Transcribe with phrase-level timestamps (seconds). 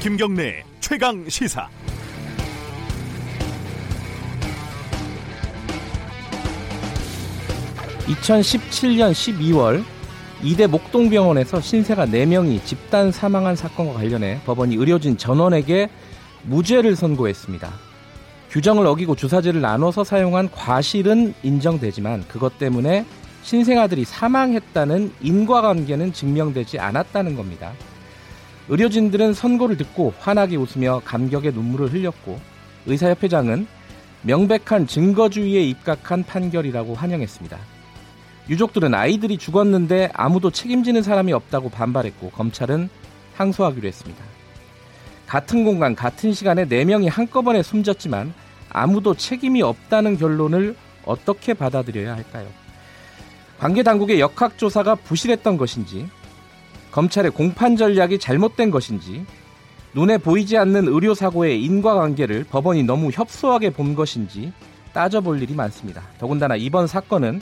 [0.00, 1.68] 김경래 최강 시사.
[8.06, 9.84] (2017년 12월)
[10.42, 15.90] 이대 목동병원에서 신세가 4명이 집단 사망한 사건과 관련해 법원이 의료진 전원에게
[16.44, 17.89] 무죄를 선고했습니다.
[18.50, 23.06] 규정을 어기고 주사제를 나눠서 사용한 과실은 인정되지만 그것 때문에
[23.42, 27.72] 신생아들이 사망했다는 인과관계는 증명되지 않았다는 겁니다.
[28.68, 32.40] 의료진들은 선고를 듣고 환하게 웃으며 감격의 눈물을 흘렸고
[32.86, 33.66] 의사협회장은
[34.22, 37.56] 명백한 증거주의에 입각한 판결이라고 환영했습니다.
[38.48, 42.88] 유족들은 아이들이 죽었는데 아무도 책임지는 사람이 없다고 반발했고 검찰은
[43.36, 44.39] 항소하기로 했습니다.
[45.30, 48.34] 같은 공간, 같은 시간에 4명이 한꺼번에 숨졌지만
[48.68, 52.48] 아무도 책임이 없다는 결론을 어떻게 받아들여야 할까요?
[53.60, 56.08] 관계 당국의 역학조사가 부실했던 것인지,
[56.90, 59.24] 검찰의 공판 전략이 잘못된 것인지,
[59.94, 64.52] 눈에 보이지 않는 의료사고의 인과관계를 법원이 너무 협소하게 본 것인지
[64.92, 66.02] 따져볼 일이 많습니다.
[66.18, 67.40] 더군다나 이번 사건은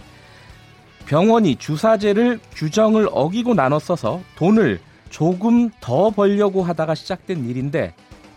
[1.07, 4.79] 병원이 주사제를 규정을 어기고 나눠 써서 돈을
[5.11, 7.95] 조금 더 벌려고 하다가 시작된 일인데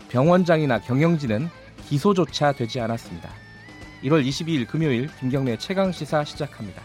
[0.08, 1.48] 병원장이나 경영진은
[1.86, 3.28] 기소조차 되지 않았습니다.
[4.04, 6.82] 1월 22일 금요일 김경래 최강 시사 시작합니다.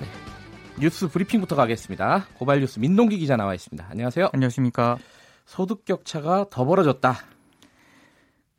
[0.00, 0.06] 네.
[0.80, 2.26] 뉴스 브리핑부터 가겠습니다.
[2.34, 3.86] 고발 뉴스 민동기 기자 나와 있습니다.
[3.90, 4.30] 안녕하세요.
[4.32, 4.98] 안녕하십니까.
[5.44, 7.31] 소득 격차가 더 벌어졌다.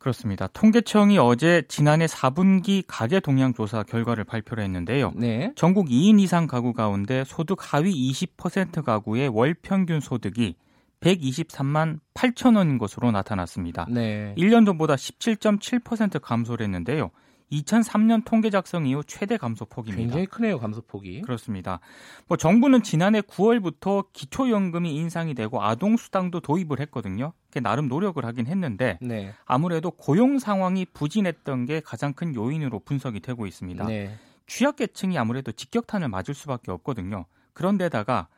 [0.04, 0.48] 그렇습니다.
[0.48, 5.12] 통계청이 어제 지난해 4분기 가계 동향 조사 결과를 발표를 했는데요.
[5.16, 5.50] 네.
[5.56, 10.56] 전국 2인 이상 가구 가운데 소득 하위 20% 가구의 월 평균 소득이
[11.00, 13.86] 123만 8천 원인 것으로 나타났습니다.
[13.88, 14.34] 네.
[14.36, 17.10] 1년 전보다 17.7% 감소를 했는데요.
[17.52, 19.98] 2003년 통계 작성 이후 최대 감소폭입니다.
[19.98, 21.22] 굉장히 크네요, 감소폭이.
[21.22, 21.80] 그렇습니다.
[22.26, 27.32] 뭐 정부는 지난해 9월부터 기초연금이 인상이 되고 아동수당도 도입을 했거든요.
[27.62, 29.32] 나름 노력을 하긴 했는데 네.
[29.44, 33.86] 아무래도 고용 상황이 부진했던 게 가장 큰 요인으로 분석이 되고 있습니다.
[33.86, 34.16] 네.
[34.46, 37.26] 취약계층이 아무래도 직격탄을 맞을 수밖에 없거든요.
[37.52, 38.28] 그런데다가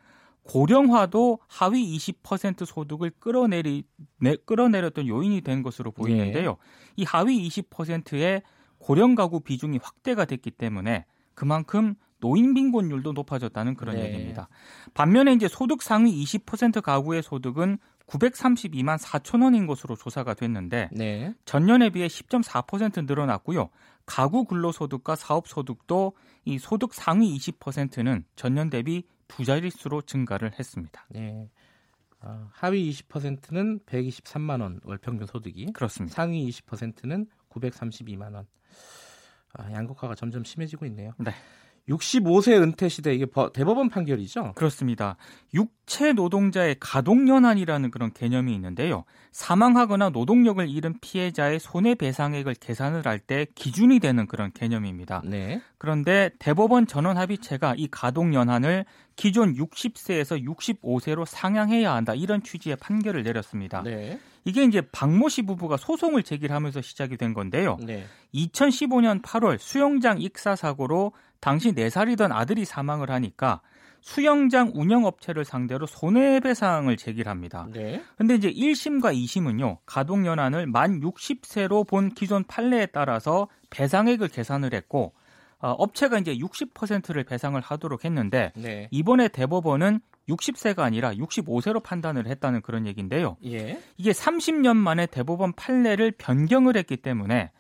[0.45, 3.85] 고령화도 하위 20% 소득을 끌어내리
[4.21, 6.51] 내, 끌어내렸던 요인이 된 것으로 보이는데요.
[6.51, 6.57] 네.
[6.97, 8.43] 이 하위 20%의
[8.87, 14.05] 고령 가구 비중이 확대가 됐기 때문에 그만큼 노인 빈곤율도 높아졌다는 그런 네.
[14.05, 14.49] 얘기입니다.
[14.95, 21.35] 반면에 이제 소득 상위 20% 가구의 소득은 932만 4천 원인 것으로 조사가 됐는데 네.
[21.47, 23.71] 전년에 비해 10.4% 늘어났고요.
[24.07, 26.13] 가구 근로소득과 사업소득도
[26.45, 31.05] 이 소득 상위 20%는 전년 대비 두 자릿수로 증가를 했습니다.
[31.11, 31.51] 네.
[32.21, 36.15] 어, 하위 20%는 123만 원 월평균 소득이 그렇습니다.
[36.15, 37.27] 상위 20%는
[37.57, 38.47] 932만 원.
[39.55, 41.13] 아, 양극화가 점점 심해지고 있네요.
[41.19, 41.33] 네.
[41.89, 44.53] 65세 은퇴 시대 이게 버- 대법원 판결이죠?
[44.57, 45.17] 그렇습니다.
[45.55, 49.05] 육체 노동자의 가동연한이라는 그런 개념이 있는데요.
[49.31, 55.23] 사망하거나 노동력을 잃은 피해자의 손해배상액을 계산을 할 때 기준이 되는 그런 개념입니다.
[55.25, 55.61] 네.
[55.79, 63.83] 그런데 대법원 전원 합의체가 이 가동연한을 기존 60세에서 65세로 상향해야 한다 이런 취지의 판결을 내렸습니다.
[63.83, 64.19] 네.
[64.45, 67.79] 이게 이제 박모 씨 부부가 소송을 제기하면서 시작이 된 건데요.
[67.81, 68.07] 네.
[68.35, 73.61] 2015년 8월 수영장 익사 사고로 당시 4살이던 아들이 사망을 하니까
[74.01, 77.67] 수영장 운영업체를 상대로 손해배상을 제기를 합니다.
[77.73, 78.03] 네.
[78.17, 85.13] 근데 이제 1심과 2심은요, 가동연한을 만 60세로 본 기존 판례에 따라서 배상액을 계산을 했고,
[85.59, 88.87] 어, 업체가 이제 60%를 배상을 하도록 했는데, 네.
[88.93, 89.99] 이번에 대법원은
[90.29, 93.37] 60세가 아니라 65세로 판단을 했다는 그런 얘기인데요.
[93.45, 93.81] 예.
[93.97, 97.51] 이게 30년 만에 대법원 판례를 변경을 했기 때문에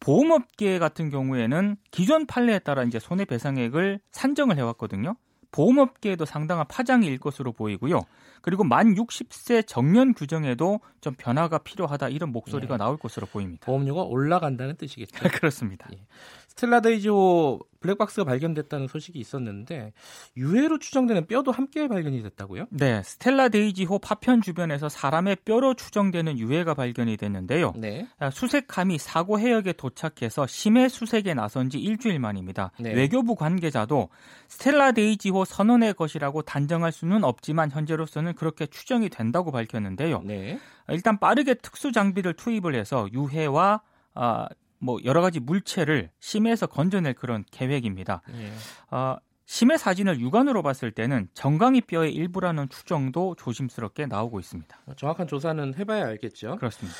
[0.00, 5.16] 보험업계 같은 경우에는 기존 판례에 따라 이제 손해배상액을 산정을 해왔거든요.
[5.50, 8.02] 보험업계에도 상당한 파장이 일 것으로 보이고요.
[8.42, 12.84] 그리고 만 60세 정년 규정에도 좀 변화가 필요하다 이런 목소리가 네.
[12.84, 13.64] 나올 것으로 보입니다.
[13.66, 15.18] 보험료가 올라간다는 뜻이겠죠.
[15.40, 15.88] 그렇습니다.
[15.92, 15.98] 예.
[16.58, 19.92] 스텔라 데이지호 블랙박스가 발견됐다는 소식이 있었는데
[20.36, 22.66] 유해로 추정되는 뼈도 함께 발견이 됐다고요?
[22.70, 27.74] 네, 스텔라 데이지호 파편 주변에서 사람의 뼈로 추정되는 유해가 발견이 됐는데요.
[27.76, 28.08] 네.
[28.18, 32.72] 아, 수색함이 사고 해역에 도착해서 심해 수색에 나선 지 일주일 만입니다.
[32.80, 32.92] 네.
[32.92, 34.08] 외교부 관계자도
[34.48, 40.22] 스텔라 데이지호 선원의 것이라고 단정할 수는 없지만 현재로서는 그렇게 추정이 된다고 밝혔는데요.
[40.24, 40.58] 네.
[40.88, 43.82] 일단 빠르게 특수 장비를 투입을 해서 유해와
[44.14, 48.22] 아, 뭐 여러 가지 물체를 심해에서 건져낼 그런 계획입니다.
[48.34, 48.52] 예.
[48.90, 54.78] 아, 심해 사진을 육안으로 봤을 때는 정강이 뼈의 일부라는 추정도 조심스럽게 나오고 있습니다.
[54.96, 56.56] 정확한 조사는 해봐야 알겠죠.
[56.56, 56.96] 그렇습니다.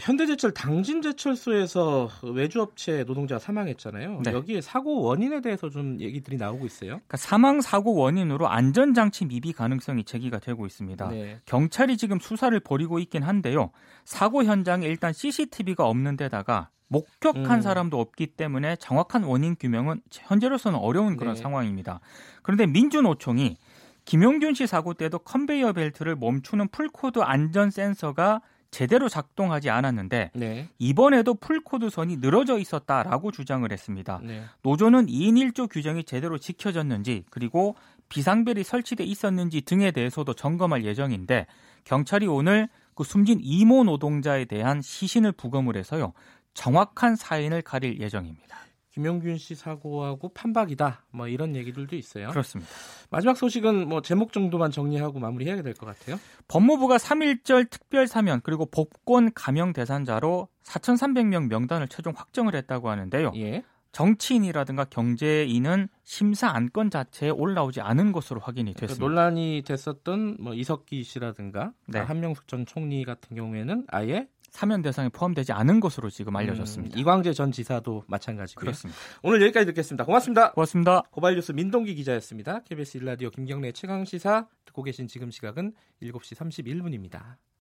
[0.00, 4.22] 현대제철 당진제철소에서 외주업체 노동자가 사망했잖아요.
[4.24, 4.32] 네.
[4.32, 6.90] 여기에 사고 원인에 대해서 좀 얘기들이 나오고 있어요.
[6.90, 11.08] 그러니까 사망 사고 원인으로 안전장치 미비 가능성이 제기가 되고 있습니다.
[11.08, 11.40] 네.
[11.46, 13.70] 경찰이 지금 수사를 벌이고 있긴 한데요.
[14.04, 17.60] 사고 현장에 일단 CCTV가 없는 데다가 목격한 음.
[17.62, 21.40] 사람도 없기 때문에 정확한 원인 규명은 현재로서는 어려운 그런 네.
[21.40, 22.00] 상황입니다.
[22.42, 23.56] 그런데 민주노총이
[24.04, 28.42] 김용균 씨 사고 때도 컨베이어 벨트를 멈추는 pull cord 안전 센서가
[28.72, 30.68] 제대로 작동하지 않았는데 네.
[30.78, 34.18] 이번에도 pull cord 선이 늘어져 있었다라고 주장을 했습니다.
[34.24, 34.42] 네.
[34.62, 37.76] 노조는 2인 1조 규정이 제대로 지켜졌는지 그리고
[38.08, 41.46] 비상벨이 설치돼 있었는지 등에 대해서도 점검할 예정인데
[41.84, 46.14] 경찰이 오늘 그 숨진 이모 노동자에 대한 시신을 부검을 해서요
[46.54, 48.56] 정확한 사인을 가릴 예정입니다.
[48.92, 51.04] 김용균 씨 사고하고 판박이다.
[51.10, 52.28] 뭐 이런 얘기들도 있어요.
[52.28, 52.70] 그렇습니다.
[53.10, 56.18] 마지막 소식은 뭐 제목 정도만 정리하고 마무리해야 될 것 같아요.
[56.48, 63.32] 법무부가 3.1절 특별 사면 그리고 복권 가명 대상자로 4,300명 명단을 최종 확정을 했다고 하는데요.
[63.36, 63.62] 예.
[63.92, 69.06] 정치인이라든가 경제인은 심사 안건 자체에 올라오지 않은 것으로 확인이 그러니까 됐습니다.
[69.06, 71.98] 논란이 됐었던 뭐 이석기 씨라든가 네.
[72.00, 76.96] 한명숙 전 총리 같은 경우에는 아예 사면 대상에 포함되지 않은 것으로 지금 알려졌습니다.
[76.96, 78.60] 음, 이광재 전 지사도 마찬가지고요.
[78.60, 79.00] 그렇습니다.
[79.22, 80.04] 오늘 여기까지 듣겠습니다.
[80.04, 80.52] 고맙습니다.
[80.52, 81.02] 고맙습니다.
[81.10, 82.60] 고발뉴스 민동기 기자였습니다.
[82.60, 85.72] KBS 일라디오 김경래 최강 시사 듣고 계신 지금 시각은
[86.02, 87.36] 7시 31분입니다.